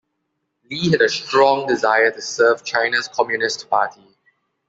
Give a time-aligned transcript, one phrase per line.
[0.71, 4.17] Li had a strong desire to serve China's Communist Party.